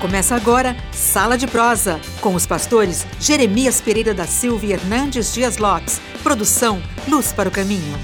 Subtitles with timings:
[0.00, 5.58] Começa agora Sala de Prosa, com os pastores Jeremias Pereira da Silva e Hernandes Dias
[5.58, 6.00] Lopes.
[6.22, 7.98] Produção Luz para o Caminho.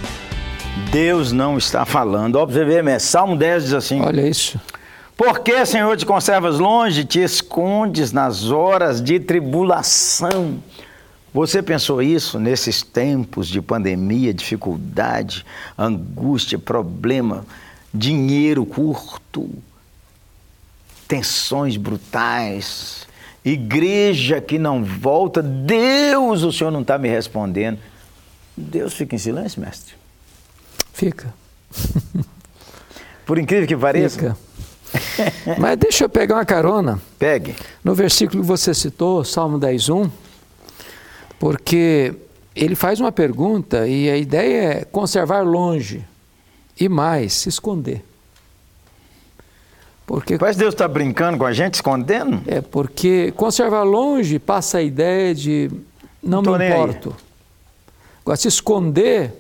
[0.93, 2.37] Deus não está falando.
[2.37, 4.61] Observe, Salmo 10 diz assim: Olha isso.
[5.17, 10.59] Por que, Senhor, te conservas longe, te escondes nas horas de tribulação?
[11.33, 15.47] Você pensou isso nesses tempos de pandemia, dificuldade,
[15.79, 17.47] angústia, problema,
[17.95, 19.49] dinheiro curto?
[21.07, 23.07] Tensões brutais,
[23.45, 27.79] igreja que não volta, Deus, o Senhor não está me respondendo.
[28.57, 29.95] Deus fica em silêncio, mestre?
[30.93, 31.33] Fica.
[33.27, 34.19] Por incrível que pareça.
[34.19, 34.37] Fica.
[35.59, 37.01] Mas deixa eu pegar uma carona.
[37.19, 37.55] Pegue.
[37.85, 40.11] No versículo que você citou, Salmo 10.1,
[41.39, 42.15] porque
[42.55, 46.05] ele faz uma pergunta e a ideia é conservar longe
[46.79, 48.03] e mais, se esconder.
[50.07, 52.41] Porque, Mas Deus está brincando com a gente, escondendo?
[52.47, 55.69] É, porque conservar longe passa a ideia de
[56.23, 57.15] não, não me importo.
[58.23, 59.33] Agora, se esconder,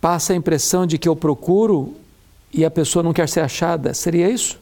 [0.00, 1.96] passa a impressão de que eu procuro
[2.52, 3.92] e a pessoa não quer ser achada.
[3.94, 4.60] Seria isso?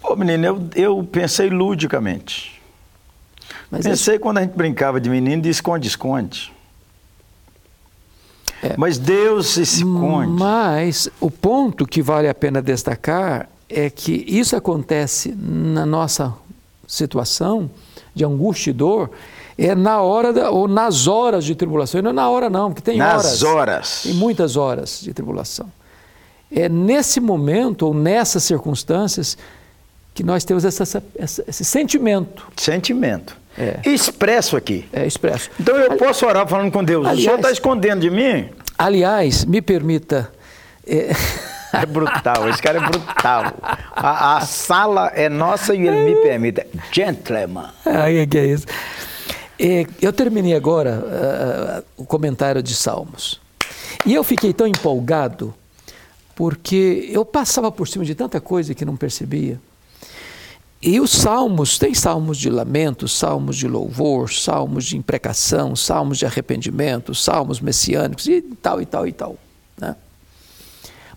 [0.00, 2.62] Ô menino, eu, eu pensei ludicamente.
[3.68, 6.52] Mas pensei quando a gente brincava de menino de esconde-esconde.
[8.62, 8.74] É.
[8.76, 10.32] Mas Deus se esconde.
[10.32, 16.32] Mas o ponto que vale a pena destacar é que isso acontece na nossa
[16.86, 17.70] situação
[18.14, 19.10] de angústia e dor
[19.58, 21.98] é na hora da, ou nas horas de tribulação.
[21.98, 23.42] E não é na hora não, porque tem nas horas.
[23.42, 24.02] horas.
[24.04, 25.70] Tem muitas horas de tribulação.
[26.50, 29.36] É nesse momento ou nessas circunstâncias
[30.12, 32.46] que nós temos essa, essa, esse sentimento.
[32.56, 33.36] Sentimento.
[33.58, 33.80] É.
[33.84, 34.84] Expresso aqui.
[34.92, 35.50] É, expresso.
[35.58, 37.04] Então eu posso orar falando com Deus.
[37.04, 38.48] Aliás, o Senhor está escondendo de mim?
[38.78, 40.32] Aliás, me permita...
[40.86, 41.10] É...
[41.82, 43.52] É brutal, esse cara é brutal.
[43.92, 46.66] A, a, sala é nossa e ele me permite.
[46.92, 47.70] Gentleman.
[47.84, 48.66] Aí que é isso.
[49.58, 53.40] É, eu terminei agora uh, o comentário de Salmos.
[54.04, 55.54] E eu fiquei tão empolgado
[56.34, 59.60] porque eu passava por cima de tanta coisa que não percebia.
[60.82, 66.26] E os salmos, tem salmos de lamento, salmos de louvor, salmos de imprecação, salmos de
[66.26, 69.38] arrependimento, salmos messiânicos e tal e tal e tal.
[69.78, 69.96] Né?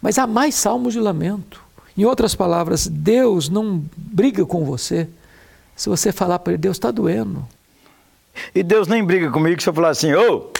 [0.02, 1.62] Mas há mais salmos de lamento.
[1.98, 5.08] Em outras palavras, Deus não briga com você
[5.78, 7.48] se você falar para ele, Deus está doendo.
[8.54, 10.50] E Deus nem briga comigo se eu falar assim, ô!
[10.54, 10.58] Oh,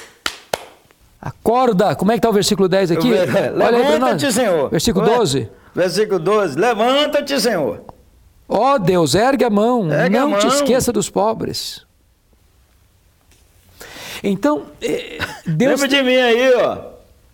[1.20, 1.96] Acorda!
[1.96, 3.10] Como é que está o versículo 10 aqui?
[3.10, 4.70] Levanta-te, Senhor.
[4.70, 5.50] Versículo 12.
[5.74, 6.60] Versículo 12.
[6.60, 7.82] Levanta-te, Senhor.
[8.48, 9.92] Ó oh, Deus, ergue a mão.
[9.92, 10.40] Ergue não a mão.
[10.40, 11.86] te esqueça dos pobres.
[14.24, 15.82] Então, eh, Deus.
[15.82, 16.78] Lembra de mim aí, ó.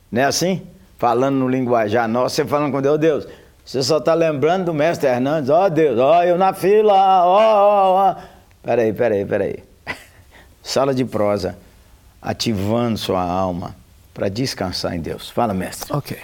[0.09, 0.61] Não é assim?
[1.03, 3.27] Falando no linguajar nosso, você falando com Deus, Deus,
[3.65, 6.93] você só está lembrando do mestre Hernandes, ó oh, Deus, ó, oh, eu na fila,
[7.25, 8.15] ó, ó, ó.
[8.63, 9.55] Peraí, peraí, peraí.
[10.63, 11.57] Sala de prosa,
[12.21, 13.75] ativando sua alma
[14.13, 15.29] para descansar em Deus.
[15.29, 15.93] Fala, mestre.
[15.93, 16.17] Ok.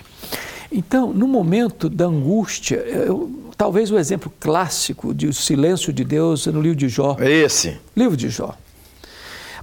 [0.72, 6.47] Então, no momento da angústia, eu, talvez o exemplo clássico de o silêncio de Deus
[6.47, 7.18] é no livro de Jó.
[7.19, 7.78] Esse.
[7.97, 8.56] Livro de Jó.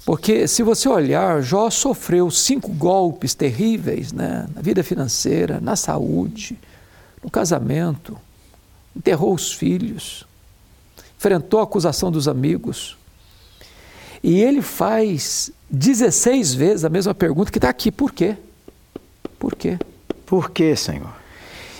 [0.06, 4.46] Porque se você olhar, Jó sofreu cinco golpes terríveis né?
[4.54, 6.56] na vida financeira, na saúde,
[7.20, 8.16] no casamento,
[8.94, 10.24] enterrou os filhos,
[11.18, 12.96] enfrentou a acusação dos amigos.
[14.22, 18.36] E ele faz 16 vezes a mesma pergunta que está aqui: por quê?
[19.40, 19.76] Por quê?
[20.24, 21.12] Por quê, Senhor?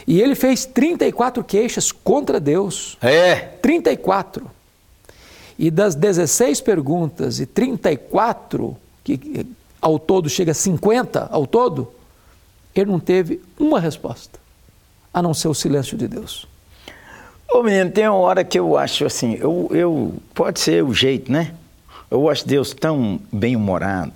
[0.05, 2.99] E ele fez 34 queixas contra Deus.
[3.01, 3.37] É.
[3.37, 4.51] 34.
[5.59, 9.47] E das 16 perguntas e 34, que
[9.81, 11.93] ao todo chega a 50 ao todo,
[12.75, 14.39] ele não teve uma resposta,
[15.13, 16.47] a não ser o silêncio de Deus.
[17.51, 21.33] Ô menino, tem uma hora que eu acho assim, eu, eu pode ser o jeito,
[21.33, 21.55] né?
[22.11, 24.13] Eu acho Deus tão bem-humorado.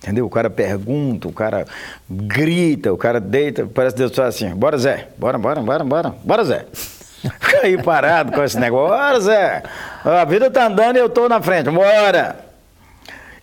[0.00, 0.26] Entendeu?
[0.26, 1.66] O cara pergunta, o cara
[2.08, 6.14] grita, o cara deita, parece que Deus fala assim, bora Zé, bora, bora, bora, bora,
[6.22, 6.66] bora Zé.
[7.20, 8.96] Fica aí parado com esse negócio.
[8.96, 9.62] Bora, Zé.
[10.04, 11.70] A vida tá andando e eu tô na frente.
[11.70, 12.44] Bora.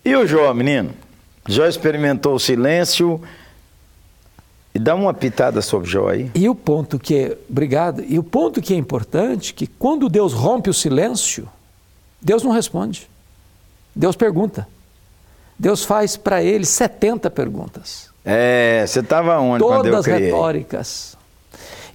[0.04, 0.90] E o Jó, menino?
[1.48, 3.20] Jó experimentou o silêncio.
[4.74, 6.30] E dá uma pitada sobre Jó aí.
[6.34, 10.34] E o ponto que é, obrigado, e o ponto que é importante, que quando Deus
[10.34, 11.48] rompe o silêncio,
[12.20, 13.08] Deus não responde.
[13.94, 14.68] Deus pergunta.
[15.58, 18.10] Deus faz para ele 70 perguntas.
[18.22, 20.30] É, você estava onde Todas quando eu criei?
[20.30, 21.16] retóricas.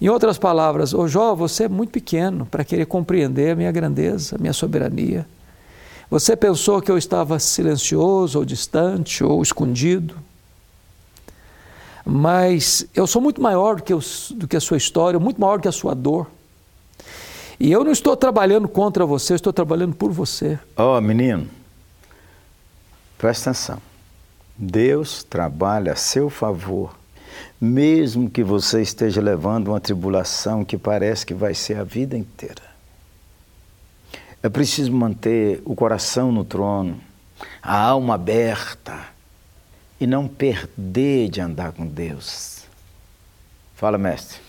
[0.01, 4.35] Em outras palavras, ô Jó, você é muito pequeno para querer compreender a minha grandeza,
[4.35, 5.27] a minha soberania.
[6.09, 10.15] Você pensou que eu estava silencioso ou distante ou escondido.
[12.03, 13.93] Mas eu sou muito maior do que,
[14.33, 16.25] do que a sua história, muito maior do que a sua dor.
[17.59, 20.59] E eu não estou trabalhando contra você, eu estou trabalhando por você.
[20.75, 21.47] Ó, oh, menino,
[23.19, 23.77] presta atenção.
[24.57, 26.95] Deus trabalha a seu favor,
[27.59, 32.61] mesmo que você esteja levando uma tribulação que parece que vai ser a vida inteira.
[34.43, 36.99] É preciso manter o coração no trono,
[37.61, 38.99] a alma aberta
[39.99, 42.63] e não perder de andar com Deus.
[43.75, 44.39] Fala, mestre.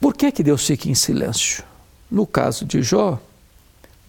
[0.00, 1.62] Por que, que Deus fica em silêncio?
[2.10, 3.20] No caso de Jó,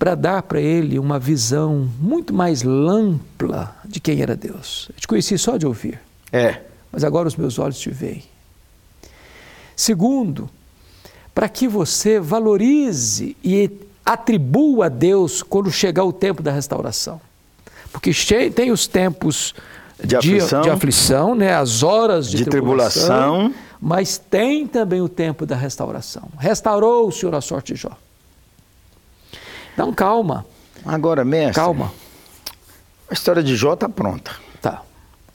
[0.02, 4.90] para dar para ele uma visão muito mais ampla de quem era Deus.
[4.90, 6.00] Eu te conheci só de ouvir.
[6.34, 6.62] É.
[6.92, 8.24] Mas agora os meus olhos te veem.
[9.76, 10.50] Segundo,
[11.36, 13.70] para que você valorize e
[14.04, 17.22] atribua a Deus quando chegar o tempo da restauração.
[17.92, 18.12] Porque
[18.56, 19.54] tem os tempos
[20.04, 21.54] de aflição, de, de aflição né?
[21.54, 26.28] as horas de, de tribulação, tribulação, mas tem também o tempo da restauração.
[26.40, 27.96] Restaurou o Senhor a sorte de Jó.
[29.74, 30.46] Então, calma.
[30.86, 31.56] Agora, mestre.
[31.56, 31.92] Calma.
[33.10, 34.32] A história de Jó está pronta.
[34.62, 34.82] Tá.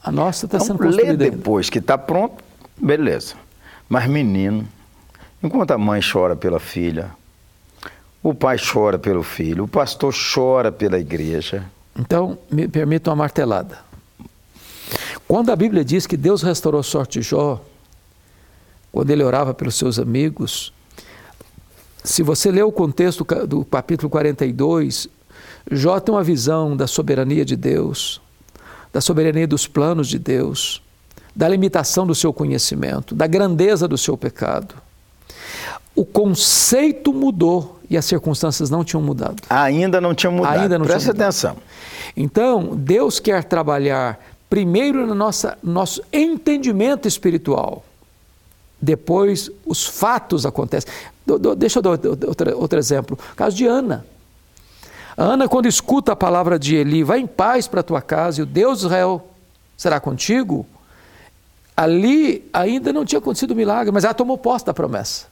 [0.03, 1.23] A nossa está então, sendo construída.
[1.23, 2.43] Lê depois que está pronto,
[2.77, 3.35] beleza.
[3.87, 4.67] Mas, menino,
[5.41, 7.11] enquanto a mãe chora pela filha,
[8.21, 11.65] o pai chora pelo filho, o pastor chora pela igreja.
[11.97, 13.79] Então, me permita uma martelada.
[15.27, 17.61] Quando a Bíblia diz que Deus restaurou a sorte de Jó,
[18.91, 20.73] quando ele orava pelos seus amigos,
[22.07, 25.07] se você ler o contexto do capítulo 42,
[25.69, 28.21] Jó tem uma visão da soberania de Deus,
[28.93, 30.81] da soberania dos planos de Deus,
[31.35, 34.73] da limitação do seu conhecimento, da grandeza do seu pecado.
[35.93, 39.43] O conceito mudou e as circunstâncias não tinham mudado.
[39.49, 40.59] Ainda não tinham mudado.
[40.59, 41.57] Ainda não Presta tinha atenção.
[42.15, 44.17] Então, Deus quer trabalhar
[44.49, 45.15] primeiro no
[45.61, 47.83] nosso entendimento espiritual.
[48.81, 50.91] Depois, os fatos acontecem.
[51.25, 53.17] Do, do, deixa eu dar outro, outro exemplo.
[53.33, 54.05] O caso de Ana.
[55.17, 58.43] Ana, quando escuta a palavra de Eli, vai em paz para a tua casa e
[58.43, 59.27] o Deus de Israel
[59.75, 60.65] será contigo.
[61.75, 65.25] Ali ainda não tinha acontecido o milagre, mas ela tomou posse da promessa.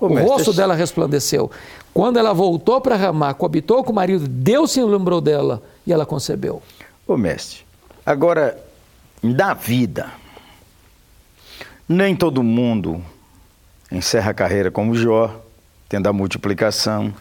[0.00, 1.50] Ô, o rosto dela resplandeceu.
[1.94, 6.04] Quando ela voltou para Ramá, coabitou com o marido, Deus se lembrou dela e ela
[6.04, 6.62] concebeu.
[7.06, 7.60] Ô mestre,
[8.04, 8.58] agora,
[9.22, 10.10] na vida,
[11.90, 13.02] nem todo mundo
[13.90, 15.42] encerra a carreira como Jó,
[15.88, 17.12] tendo a multiplicação.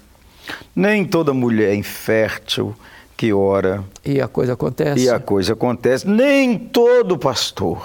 [0.75, 2.75] Nem toda mulher infértil
[3.18, 3.83] que ora.
[4.06, 5.04] E a coisa acontece.
[5.04, 6.07] E a coisa acontece.
[6.07, 7.81] Nem todo pastor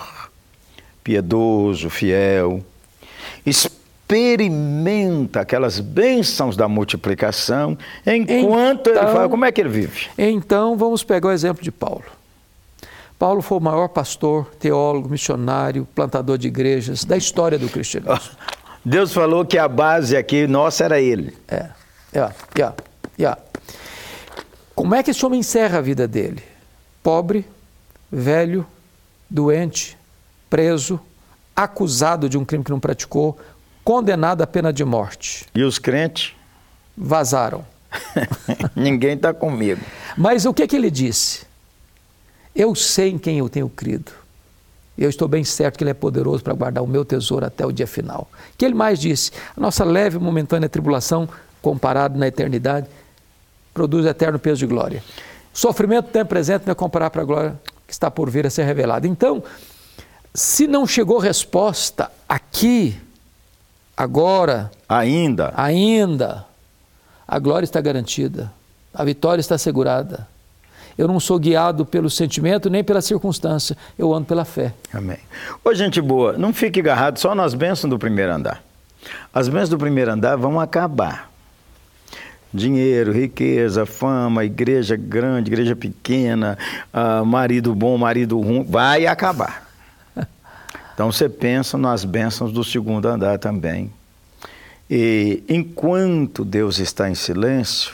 [1.03, 2.63] piedoso, fiel,
[3.45, 7.77] experimenta aquelas bênçãos da multiplicação
[8.07, 9.29] enquanto então, ele fala.
[9.29, 10.09] Como é que ele vive?
[10.17, 12.05] Então, vamos pegar o exemplo de Paulo.
[13.19, 18.19] Paulo foi o maior pastor, teólogo, missionário, plantador de igrejas da história do cristianismo.
[18.85, 21.35] Deus falou que a base aqui nossa era ele.
[21.49, 21.71] É.
[22.13, 22.31] É,
[22.61, 23.37] é, é.
[24.75, 26.43] Como é que esse homem encerra a vida dele?
[27.03, 27.47] Pobre,
[28.11, 28.67] velho,
[29.31, 29.97] doente,
[30.51, 31.01] preso,
[31.57, 33.39] acusado de um crime que não praticou,
[33.83, 35.47] condenado à pena de morte.
[35.55, 36.35] E os crentes?
[36.97, 37.65] Vazaram.
[38.75, 39.81] Ninguém está comigo.
[40.17, 41.47] Mas o que, que ele disse?
[42.55, 44.13] Eu sei em quem eu tenho crido.
[44.97, 47.73] Eu estou bem certo que Ele é poderoso para guardar o meu tesouro até o
[47.73, 48.29] dia final.
[48.57, 51.29] Que Ele mais disse: a nossa leve e momentânea tribulação,
[51.61, 52.87] comparado na eternidade,
[53.73, 55.03] produz eterno peso de glória.
[55.53, 58.47] O sofrimento do tempo presente não é comparar para a glória que está por vir
[58.47, 59.07] a ser revelada.
[59.07, 59.43] Então,
[60.33, 62.97] se não chegou resposta aqui,
[63.97, 66.47] agora, ainda, ainda,
[67.27, 68.53] a glória está garantida,
[68.93, 70.29] a vitória está assegurada.
[70.97, 74.73] Eu não sou guiado pelo sentimento nem pela circunstância, eu ando pela fé.
[74.93, 75.19] Amém.
[75.65, 78.63] Ô, gente boa, não fique agarrado só nas bênçãos do primeiro andar.
[79.33, 81.31] As bênçãos do primeiro andar vão acabar.
[82.53, 86.57] Dinheiro, riqueza, fama, igreja grande, igreja pequena,
[86.93, 89.65] uh, marido bom, marido ruim, vai acabar.
[90.95, 93.91] Então você pensa nas bênçãos do segundo andar também.
[94.89, 97.93] E enquanto Deus está em silêncio,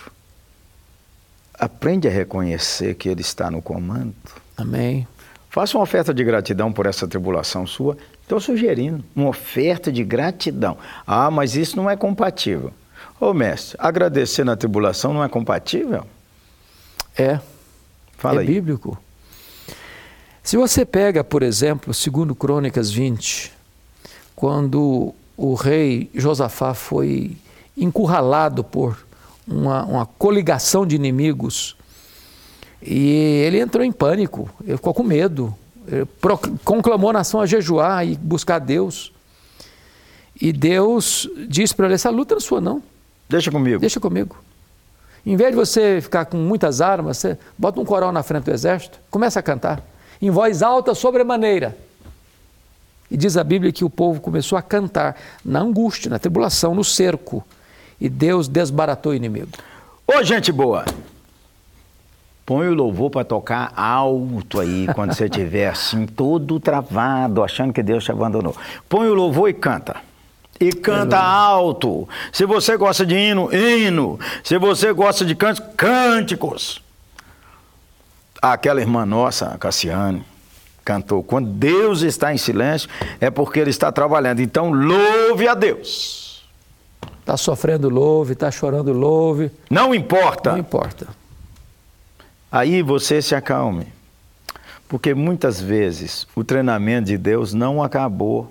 [1.61, 4.14] aprende a reconhecer que Ele está no comando.
[4.57, 5.07] Amém.
[5.50, 7.99] Faça uma oferta de gratidão por essa tribulação sua.
[8.23, 10.79] Estou sugerindo uma oferta de gratidão.
[11.07, 12.73] Ah, mas isso não é compatível.
[13.21, 16.07] Ô mestre, agradecer na tribulação não é compatível?
[17.17, 17.38] É.
[18.17, 18.47] Fala é aí.
[18.47, 18.97] bíblico.
[20.43, 23.52] Se você pega, por exemplo, segundo Crônicas 20,
[24.35, 27.37] quando o rei Josafá foi
[27.76, 29.05] encurralado por
[29.50, 31.76] uma, uma coligação de inimigos.
[32.83, 35.54] E ele entrou em pânico, ele ficou com medo,
[36.64, 39.12] conclamou a nação a jejuar e buscar Deus.
[40.40, 42.83] E Deus diz para ele: essa luta não é sua, não.
[43.28, 43.80] Deixa comigo.
[43.80, 44.37] Deixa comigo.
[45.25, 48.52] Em vez de você ficar com muitas armas, você bota um coral na frente do
[48.52, 49.83] exército, começa a cantar,
[50.21, 51.76] em voz alta, sobremaneira.
[53.11, 56.85] E diz a Bíblia que o povo começou a cantar na angústia, na tribulação, no
[56.85, 57.45] cerco.
[58.00, 59.49] E Deus desbaratou o inimigo.
[60.07, 60.85] Ô, gente boa!
[62.50, 67.80] Põe o louvor para tocar alto aí, quando você estiver assim, todo travado, achando que
[67.80, 68.57] Deus te abandonou.
[68.88, 69.99] Põe o louvor e canta.
[70.59, 72.09] E canta alto.
[72.33, 74.19] Se você gosta de hino, hino.
[74.42, 76.83] Se você gosta de cânticos, cânticos.
[78.42, 80.25] Aquela irmã nossa, Cassiane,
[80.85, 82.90] cantou: Quando Deus está em silêncio,
[83.21, 84.40] é porque Ele está trabalhando.
[84.40, 86.29] Então, louve a Deus.
[87.20, 88.32] Está sofrendo, louve.
[88.32, 89.50] Está chorando, louve.
[89.70, 90.52] Não importa.
[90.52, 91.06] Não importa.
[92.50, 93.86] Aí você se acalme.
[94.88, 98.48] Porque muitas vezes o treinamento de Deus não acabou.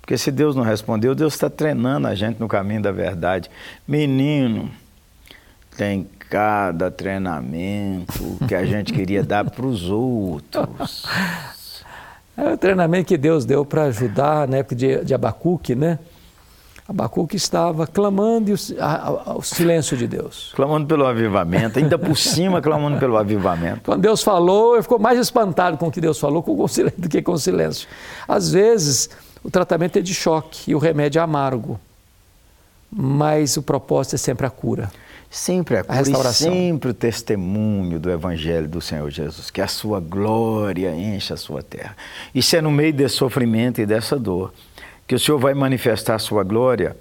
[0.00, 3.50] Porque se Deus não respondeu, Deus está treinando a gente no caminho da verdade.
[3.86, 4.70] Menino,
[5.76, 11.04] tem cada treinamento que a gente queria dar para os outros.
[12.34, 15.98] É o treinamento que Deus deu para ajudar na época de, de Abacuque, né?
[16.88, 20.52] Abacuque estava clamando o, silêncio de Deus.
[20.54, 23.82] Clamando pelo avivamento, ainda por cima clamando pelo avivamento.
[23.84, 27.00] Quando Deus falou, ele ficou mais espantado com o que Deus falou com o silêncio,
[27.00, 27.88] do que com o silêncio.
[28.26, 29.08] Às vezes,
[29.44, 31.78] o tratamento é de choque e o remédio é amargo,
[32.90, 34.90] mas o propósito é sempre a cura.
[35.30, 36.52] Sempre a, cura a restauração.
[36.52, 41.36] e sempre o testemunho do Evangelho do Senhor Jesus, que a sua glória enche a
[41.36, 41.96] sua terra.
[42.34, 44.52] Isso é no meio desse sofrimento e dessa dor
[45.12, 46.96] que o Senhor vai manifestar a sua glória,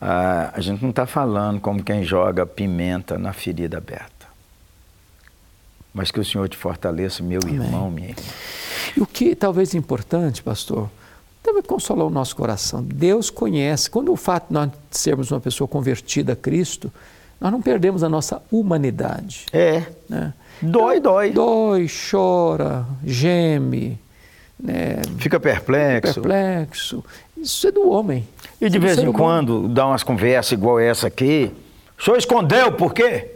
[0.00, 4.26] ah, a gente não está falando como quem joga pimenta na ferida aberta.
[5.94, 7.54] Mas que o Senhor te fortaleça, meu Amém.
[7.54, 8.22] irmão, minha irmã.
[8.96, 10.90] E o que talvez é importante, pastor,
[11.44, 12.82] deve consolar o nosso coração.
[12.82, 13.88] Deus conhece.
[13.88, 16.92] Quando o fato de nós sermos uma pessoa convertida a Cristo,
[17.40, 19.46] nós não perdemos a nossa humanidade.
[19.52, 19.84] É.
[20.08, 20.34] Né?
[20.60, 21.30] Dói, então, dói.
[21.30, 23.96] Dói, chora, geme,
[24.58, 24.96] né?
[25.18, 26.20] Fica perplexo.
[26.20, 27.04] Perplexo.
[27.40, 28.26] Isso é do homem.
[28.60, 31.50] E de vez em quando dá umas conversas igual essa aqui.
[31.98, 33.32] O senhor escondeu por quê?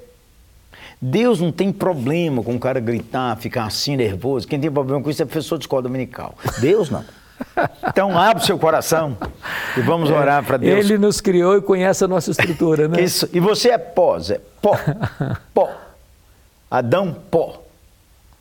[1.01, 4.47] Deus não tem problema com o cara gritar, ficar assim nervoso.
[4.47, 6.35] Quem tem problema com isso é professor de escola dominical.
[6.61, 7.05] Deus não.
[7.89, 9.17] Então abre o seu coração
[9.77, 10.85] e vamos é, orar para Deus.
[10.85, 13.01] Ele nos criou e conhece a nossa estrutura, né?
[13.01, 13.29] Isso.
[13.33, 14.41] E você é pó, Zé.
[14.61, 14.79] Pó.
[15.53, 15.71] Pó.
[16.71, 17.63] Adão, pó.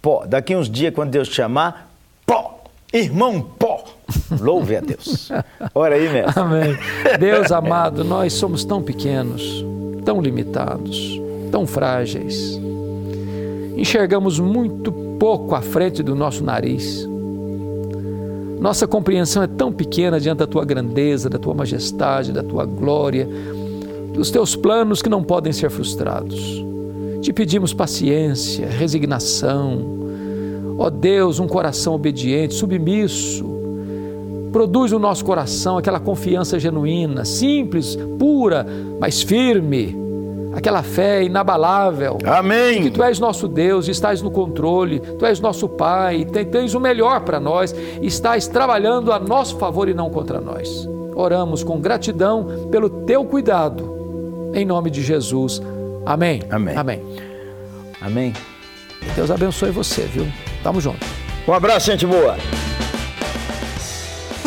[0.01, 0.25] Pó.
[0.25, 1.91] Daqui uns dias, quando Deus te chamar,
[2.25, 2.63] pó.
[2.93, 3.70] Irmão pó.
[4.39, 5.31] Louve a Deus.
[5.73, 6.41] Ora aí, mestre.
[6.41, 6.77] Amém.
[7.19, 9.65] Deus amado, nós somos tão pequenos,
[10.05, 12.59] tão limitados, tão frágeis.
[13.75, 17.07] Enxergamos muito pouco à frente do nosso nariz.
[18.59, 23.27] Nossa compreensão é tão pequena diante da tua grandeza, da tua majestade, da tua glória,
[24.13, 26.63] dos teus planos que não podem ser frustrados.
[27.21, 30.01] Te pedimos paciência, resignação,
[30.81, 33.45] Ó Deus, um coração obediente, submisso.
[34.51, 38.65] Produz no nosso coração aquela confiança genuína, simples, pura,
[38.99, 39.99] mas firme.
[40.53, 42.17] Aquela fé inabalável.
[42.25, 42.83] Amém.
[42.83, 47.21] Que tu és nosso Deus, estás no controle, tu és nosso Pai, tens o melhor
[47.21, 50.87] para nós, estás trabalhando a nosso favor e não contra nós.
[51.15, 54.51] Oramos com gratidão pelo teu cuidado.
[54.53, 55.61] Em nome de Jesus.
[56.05, 56.41] Amém.
[56.49, 56.75] Amém.
[56.75, 57.01] Amém.
[58.01, 58.33] Amém.
[59.15, 60.27] Deus abençoe você, viu?
[60.63, 61.05] Tamo junto.
[61.47, 62.35] Um abraço, gente boa.